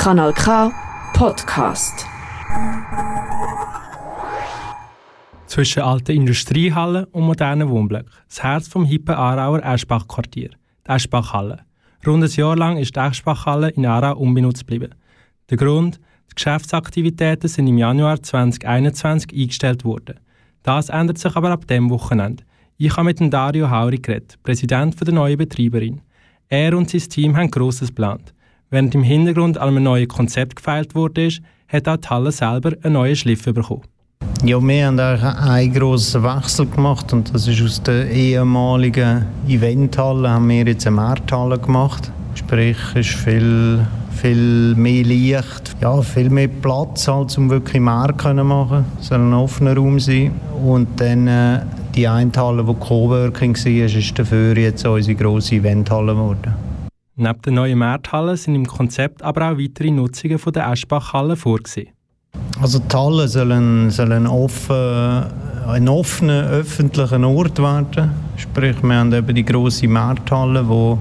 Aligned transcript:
Kanal 0.00 0.32
K 0.32 0.72
Podcast. 1.12 2.06
Zwischen 5.46 5.82
alten 5.82 6.12
Industriehallen 6.12 7.04
und 7.12 7.24
modernen 7.24 7.68
Wohnblöcken. 7.68 8.10
Das 8.26 8.42
Herz 8.42 8.66
vom 8.66 8.86
hippen 8.86 9.14
Aarauer 9.14 9.62
Eschbach-Quartier. 9.62 10.52
Die 10.86 10.90
Eschbach-Halle. 10.90 11.66
Rund 12.06 12.24
ein 12.24 12.30
Jahr 12.30 12.56
lang 12.56 12.78
ist 12.78 12.96
die 12.96 12.98
Eschbach-Halle 13.00 13.68
in 13.72 13.84
Aarau 13.84 14.16
unbenutzt 14.16 14.60
geblieben. 14.60 14.94
Der 15.50 15.58
Grund? 15.58 16.00
Die 16.30 16.34
Geschäftsaktivitäten 16.34 17.50
sind 17.50 17.66
im 17.66 17.76
Januar 17.76 18.22
2021 18.22 19.38
eingestellt 19.38 19.84
worden. 19.84 20.18
Das 20.62 20.88
ändert 20.88 21.18
sich 21.18 21.36
aber 21.36 21.50
ab 21.50 21.66
dem 21.66 21.90
Wochenende. 21.90 22.42
Ich 22.78 22.96
habe 22.96 23.04
mit 23.04 23.20
dem 23.20 23.28
Dario 23.28 23.68
Hauri 23.68 23.98
geredet, 23.98 24.38
Präsident 24.42 24.98
der 25.06 25.12
neuen 25.12 25.36
Betreiberin. 25.36 26.00
Er 26.48 26.74
und 26.74 26.88
sein 26.88 27.00
Team 27.02 27.36
haben 27.36 27.50
Grosses 27.50 27.88
geplant. 27.88 28.32
Während 28.72 28.94
im 28.94 29.02
Hintergrund 29.02 29.58
an 29.58 29.68
einem 29.68 29.82
neuen 29.82 30.06
Konzept 30.06 30.54
gefeilt 30.54 30.94
wurde, 30.94 31.28
hat 31.66 31.88
auch 31.88 31.96
die 31.96 32.08
Halle 32.08 32.30
selber 32.30 32.70
einen 32.84 32.92
neuen 32.92 33.16
Schliff 33.16 33.42
bekommen. 33.42 33.82
Ja, 34.44 34.60
wir 34.60 34.86
haben 34.86 35.00
einen 35.00 35.74
grossen 35.74 36.22
Wechsel 36.22 36.66
gemacht 36.66 37.12
und 37.12 37.34
das 37.34 37.48
ist 37.48 37.60
aus 37.62 37.82
der 37.82 38.08
ehemaligen 38.08 39.26
Eventhalle 39.48 40.30
haben 40.30 40.48
wir 40.48 40.64
jetzt 40.64 40.86
eine 40.86 40.94
Markthalle 40.94 41.58
gemacht. 41.58 42.12
Sprich, 42.36 42.76
ist 42.94 43.08
viel, 43.08 43.84
viel 44.12 44.76
mehr 44.76 45.02
Licht, 45.02 45.76
ja, 45.80 46.00
viel 46.02 46.30
mehr 46.30 46.46
Platz, 46.46 47.08
halt, 47.08 47.36
um 47.38 47.50
wirklich 47.50 47.82
Markt 47.82 48.22
zu 48.22 48.32
machen. 48.34 48.84
Es 49.00 49.08
soll 49.08 49.18
ein 49.18 49.34
offener 49.34 49.74
Raum 49.74 49.98
sein. 49.98 50.30
Und 50.64 50.88
dann 51.00 51.26
äh, 51.26 51.60
die 51.96 52.06
eine 52.06 52.30
Halle, 52.36 52.62
die 52.62 52.74
Coworking 52.74 53.56
war, 53.56 53.98
ist 53.98 54.16
dafür 54.16 54.56
jetzt 54.56 54.86
unsere 54.86 55.16
grosse 55.16 55.56
Eventhalle 55.56 56.12
geworden. 56.12 56.69
Neben 57.22 57.42
den 57.42 57.54
neuen 57.54 57.78
Markthallen 57.78 58.34
sind 58.34 58.54
im 58.54 58.66
Konzept 58.66 59.22
aber 59.22 59.50
auch 59.50 59.58
weitere 59.58 59.90
Nutzungen 59.90 60.38
von 60.38 60.54
der 60.54 60.72
Eschbach-Halle 60.72 61.36
vorgesehen. 61.36 61.90
Also 62.62 62.78
die 62.78 62.96
Hallen 62.96 63.28
sollen, 63.28 63.90
sollen 63.90 64.26
offen, 64.26 65.24
ein 65.68 65.86
offener 65.86 66.48
öffentlicher 66.48 67.20
Ort 67.22 67.58
werden. 67.58 68.12
Sprich, 68.36 68.82
wir 68.82 68.94
haben 68.96 69.12
eben 69.12 69.34
die 69.34 69.44
grosse 69.44 69.86
Markthalle, 69.86 70.66
wo 70.66 70.98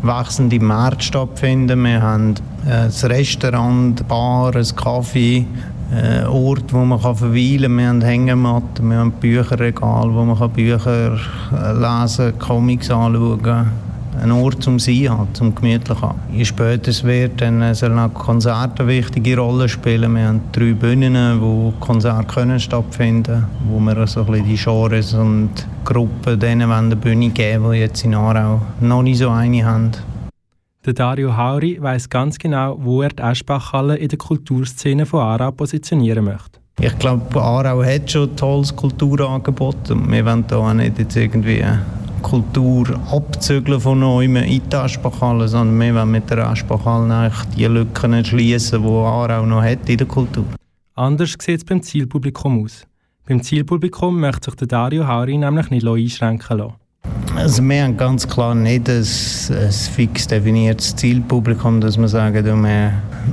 wachsende 0.00 0.58
Märkte 0.58 1.04
stattfinden. 1.04 1.84
Wir 1.84 2.00
haben 2.00 2.36
äh, 2.66 2.84
ein 2.84 3.10
Restaurant, 3.10 4.00
eine 4.00 4.08
Bar, 4.08 4.56
ein 4.56 4.74
Kaffee, 4.74 5.44
ein 5.92 6.22
äh, 6.22 6.26
Ort, 6.28 6.72
wo 6.72 6.78
man 6.78 6.98
verweilen 6.98 7.62
kann. 7.64 7.76
Wir 7.76 7.88
haben 7.88 8.00
Hängematten, 8.00 8.88
wir 8.88 8.96
haben 8.96 9.12
Bücherregal, 9.12 10.14
wo 10.14 10.24
man 10.24 10.50
Bücher 10.50 11.18
äh, 11.52 11.72
lesen 11.72 12.38
kann, 12.38 12.38
Comics 12.38 12.90
anschauen 12.90 13.42
kann 13.42 13.87
ein 14.20 14.30
Ort 14.32 14.62
zum 14.62 14.78
Sein 14.78 15.08
hat, 15.10 15.36
zum 15.36 15.54
gemütlich 15.54 16.00
haben. 16.00 16.18
Je 16.32 16.44
später 16.44 16.90
es 16.90 17.04
wird, 17.04 17.40
dann 17.40 17.74
sollen 17.74 17.98
auch 17.98 18.12
Konzerte 18.12 18.82
eine 18.82 18.92
wichtige 18.92 19.38
Rolle 19.38 19.68
spielen. 19.68 20.14
Wir 20.14 20.28
haben 20.28 20.40
drei 20.52 20.72
Bühnen, 20.72 21.40
wo 21.40 21.72
Konzerte 21.80 22.26
können 22.26 22.60
stattfinden 22.60 23.46
wo 23.68 23.78
wir 23.80 24.06
so 24.06 24.24
ein 24.26 24.44
die 24.44 24.56
Genres 24.56 25.14
und 25.14 25.50
Gruppen 25.84 26.38
denen 26.38 26.70
eine 26.70 26.96
Bühne 26.96 27.30
geben, 27.30 27.70
die 27.72 27.78
jetzt 27.78 28.04
in 28.04 28.14
Aarau 28.14 28.60
noch 28.80 29.02
nicht 29.02 29.18
so 29.18 29.30
eine 29.30 29.64
haben. 29.64 29.90
Der 30.84 30.92
Dario 30.94 31.36
Hauri 31.36 31.76
weiß 31.80 32.08
ganz 32.08 32.38
genau, 32.38 32.78
wo 32.80 33.02
er 33.02 33.10
die 33.10 33.22
Eschbachhalle 33.22 33.96
in 33.96 34.08
der 34.08 34.18
Kulturszene 34.18 35.04
von 35.04 35.20
Aarau 35.20 35.50
positionieren 35.50 36.24
möchte. 36.24 36.60
Ich 36.80 36.96
glaube, 36.98 37.40
Aarau 37.40 37.82
hat 37.82 38.10
schon 38.10 38.30
ein 38.30 38.36
tolles 38.36 38.74
Kulturangebot 38.74 39.90
und 39.90 40.10
wir 40.10 40.24
wollen 40.24 40.44
da 40.46 40.56
auch 40.58 40.72
nicht 40.72 40.98
jetzt 40.98 41.16
irgendwie 41.16 41.64
Kultur 42.28 43.00
abzügeln 43.10 43.80
von 43.80 44.00
neuem 44.00 44.36
in 44.36 44.60
die 44.68 44.76
Aschbachhalle, 44.76 45.48
sondern 45.48 45.80
wir 45.80 45.94
wollen 45.94 46.10
mit 46.10 46.28
der 46.28 46.46
Aschbachhalle 46.46 47.32
die 47.56 47.64
Lücken 47.64 48.22
schließen, 48.22 48.82
die 48.82 48.88
Aarau 48.88 49.46
noch 49.46 49.62
hat 49.62 49.88
in 49.88 49.96
der 49.96 50.06
Kultur. 50.06 50.44
Anders 50.94 51.36
sieht 51.40 51.60
es 51.60 51.64
beim 51.64 51.82
Zielpublikum 51.82 52.64
aus. 52.64 52.84
Beim 53.26 53.42
Zielpublikum 53.42 54.20
möchte 54.20 54.50
sich 54.50 54.56
der 54.56 54.68
Dario 54.68 55.06
Hauri 55.06 55.38
nämlich 55.38 55.70
nicht 55.70 55.86
einschränken 55.86 56.58
lassen. 56.58 56.74
Also 57.34 57.62
wir 57.62 57.84
haben 57.84 57.96
ganz 57.96 58.28
klar 58.28 58.54
nicht 58.54 58.90
ein, 58.90 58.96
ein 58.98 59.72
fix 59.72 60.26
definiertes 60.26 60.96
Zielpublikum, 60.96 61.80
dass 61.80 61.96
wir 61.96 62.08
sagen, 62.08 62.44
wir, 62.44 62.92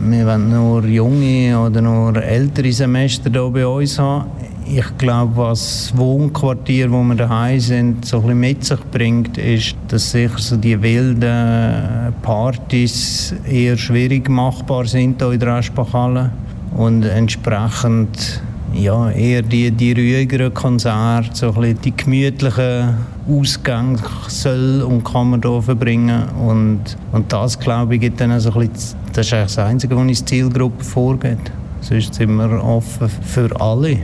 wir 0.10 0.26
wollen 0.26 0.50
nur 0.50 0.86
junge 0.86 1.60
oder 1.60 1.82
nur 1.82 2.16
ältere 2.24 2.72
Semester 2.72 3.30
hier 3.30 3.50
bei 3.50 3.68
uns 3.68 4.00
haben 4.00 4.30
ich 4.68 4.98
glaube, 4.98 5.38
was 5.38 5.94
Wohnquartier, 5.96 6.92
wo 6.92 7.04
wir 7.04 7.16
daheim 7.16 7.60
sind, 7.60 8.06
so 8.06 8.18
ein 8.18 8.24
bisschen 8.24 8.40
mit 8.40 8.66
sich 8.66 8.80
bringt, 8.92 9.38
ist, 9.38 9.76
dass 9.88 10.12
sicher 10.12 10.38
so 10.38 10.58
die 10.58 10.82
wilden 10.82 12.14
Partys 12.22 13.36
eher 13.48 13.78
schwierig 13.78 14.30
machbar 14.30 14.86
sind 14.86 15.22
hier 15.22 15.32
in 15.32 15.40
der 15.40 15.50
Aschbachhalle 15.50 16.32
und 16.76 17.04
entsprechend 17.04 18.42
ja, 18.74 19.10
eher 19.12 19.42
die, 19.42 19.72
die 19.72 19.94
ruhigeren 19.94 20.54
Konzerte, 20.54 21.30
so 21.34 21.48
ein 21.48 21.54
bisschen 21.54 21.82
die 21.82 21.96
gemütlichen 21.96 22.96
Ausgänge 23.30 24.00
soll 24.28 24.82
und 24.82 25.04
kann 25.04 25.30
man 25.30 25.42
hier 25.42 25.62
verbringen 25.62 26.24
und, 26.46 26.98
und 27.12 27.32
das, 27.32 27.58
glaube 27.58 27.96
ich, 27.96 28.02
gibt 28.02 28.20
dann 28.20 28.38
so 28.40 28.52
ein 28.52 28.68
bisschen, 28.68 28.98
das 29.14 29.28
ist 29.28 29.34
eigentlich 29.34 29.56
das 29.56 29.58
Einzige, 29.60 29.96
was 29.96 30.02
uns 30.02 30.20
die 30.20 30.26
Zielgruppe 30.26 30.84
vorgeht. 30.84 31.52
Sonst 31.82 32.16
sind 32.16 32.36
wir 32.36 32.64
offen 32.64 33.10
für 33.10 33.50
alle. 33.62 34.00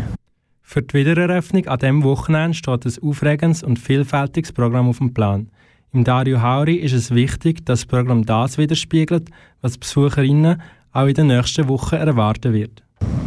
Für 0.74 0.82
die 0.82 0.94
Wiedereröffnung 0.94 1.68
an 1.68 1.80
diesem 1.80 2.04
Wochenende 2.06 2.54
steht 2.54 2.86
ein 2.86 2.94
aufregendes 3.04 3.62
und 3.62 3.78
vielfältiges 3.78 4.54
Programm 4.54 4.88
auf 4.88 5.00
dem 5.00 5.14
Plan. 5.14 5.50
Im 5.92 6.06
Dario 6.06 6.42
Hauri 6.42 6.76
ist 6.76 6.94
es 6.94 7.14
wichtig, 7.14 7.66
dass 7.66 7.82
das 7.82 7.86
Programm 7.88 8.26
das 8.26 8.58
widerspiegelt, 8.58 9.28
was 9.60 9.78
Besucherinnen 9.78 10.62
auch 10.94 11.08
in 11.08 11.14
den 11.14 11.28
nächsten 11.28 11.68
Wochen 11.68 11.96
erwarten 11.96 12.54
wird. 12.54 12.84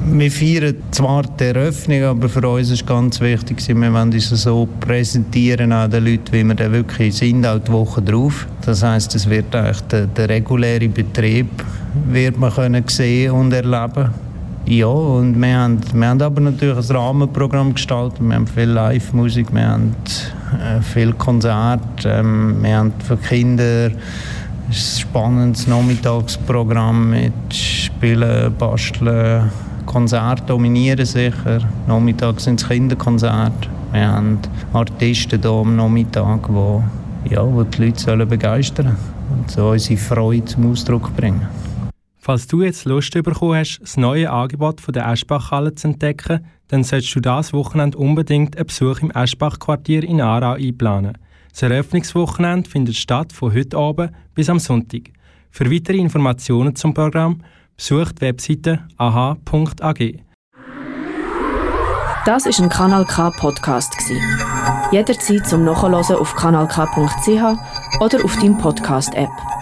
Wir 0.06 0.30
feiern 0.30 0.76
zwar 0.90 1.24
die 1.24 1.44
Eröffnung, 1.44 2.04
aber 2.04 2.30
für 2.30 2.48
uns 2.48 2.70
ist 2.70 2.86
ganz 2.86 3.20
wichtig, 3.20 3.58
wir 3.68 3.92
wollen 3.92 4.10
uns 4.10 4.30
so 4.30 4.66
präsentieren 4.80 5.72
an 5.72 5.90
den 5.90 6.06
Leuten, 6.06 6.32
wie 6.32 6.44
wir 6.44 6.54
dann 6.54 6.72
wirklich 6.72 7.14
sind, 7.14 7.46
auch 7.46 7.58
die 7.58 7.72
Woche 7.72 8.00
drauf. 8.00 8.46
Das 8.64 8.82
heisst, 8.82 9.14
es 9.16 9.28
wird 9.28 9.54
eigentlich 9.54 9.82
der, 9.82 10.06
der 10.06 10.30
reguläre 10.30 10.88
Betrieb 10.88 11.50
wird 12.08 12.38
man 12.38 12.54
können 12.54 12.88
sehen 12.88 13.32
und 13.32 13.52
erleben 13.52 14.23
ja, 14.66 14.86
und 14.86 15.40
wir 15.40 15.58
haben, 15.58 15.80
wir 15.92 16.08
haben 16.08 16.22
aber 16.22 16.40
natürlich 16.40 16.90
ein 16.90 16.96
Rahmenprogramm 16.96 17.74
gestaltet. 17.74 18.20
Wir 18.20 18.34
haben 18.34 18.46
viel 18.46 18.70
Live-Musik, 18.70 19.52
wir 19.52 19.68
haben 19.68 19.94
äh, 20.58 20.80
viel 20.80 21.12
Konzerte, 21.12 22.08
ähm, 22.08 22.56
wir 22.62 22.78
haben 22.78 22.92
für 23.06 23.18
Kinder 23.18 23.90
ein 23.90 24.72
spannendes 24.72 25.66
Nachmittagsprogramm 25.66 27.10
mit 27.10 27.32
Spielen, 27.52 28.54
Basteln, 28.56 29.50
Konzerte 29.84 30.44
dominieren 30.46 31.04
sicher. 31.04 31.58
Nachmittags 31.86 32.44
sind 32.44 32.62
es 32.62 32.66
Kinderkonzerte. 32.66 33.68
Wir 33.92 34.08
haben 34.08 34.38
Artisten 34.72 35.42
hier 35.42 35.50
am 35.50 35.76
Nachmittag, 35.76 36.48
wo, 36.48 36.82
ja, 37.28 37.44
wo 37.44 37.62
die 37.64 37.84
Leute 37.84 38.26
begeistern 38.26 38.96
sollen 39.28 39.40
und 39.40 39.50
so 39.50 39.68
unsere 39.68 40.00
Freude 40.00 40.46
zum 40.46 40.72
Ausdruck 40.72 41.14
bringen. 41.14 41.46
Falls 42.26 42.46
du 42.46 42.62
jetzt 42.62 42.86
Lust 42.86 43.12
bekommen 43.12 43.54
hast, 43.54 43.80
das 43.82 43.98
neue 43.98 44.30
Angebot 44.30 44.80
von 44.80 44.94
der 44.94 45.06
Eschbachhalle 45.12 45.74
zu 45.74 45.88
entdecken, 45.88 46.40
dann 46.68 46.82
solltest 46.82 47.14
du 47.14 47.20
das 47.20 47.52
Wochenende 47.52 47.98
unbedingt 47.98 48.56
einen 48.56 48.66
Besuch 48.66 49.00
im 49.00 49.10
Eschbach-Quartier 49.10 50.02
in 50.04 50.22
Aarau 50.22 50.54
einplanen. 50.54 51.18
Das 51.50 51.60
Eröffnungswochenende 51.60 52.70
findet 52.70 52.96
statt 52.96 53.34
von 53.34 53.52
heute 53.52 53.76
Abend 53.76 54.12
bis 54.34 54.48
am 54.48 54.58
Sonntag. 54.58 55.10
Für 55.50 55.70
weitere 55.70 55.98
Informationen 55.98 56.74
zum 56.74 56.94
Programm 56.94 57.42
besucht 57.76 58.16
die 58.16 58.22
Webseite 58.22 58.88
aha.ag. 58.96 60.14
Das 62.24 62.46
ist 62.46 62.58
ein 62.58 62.70
Kanal 62.70 63.04
K 63.04 63.32
Podcast 63.32 63.94
Jederzeit 64.90 65.46
zum 65.46 65.66
Nachhören 65.66 66.16
auf 66.16 66.34
kanalk.ch 66.34 68.00
oder 68.00 68.24
auf 68.24 68.36
deinem 68.38 68.56
Podcast 68.56 69.14
App. 69.14 69.53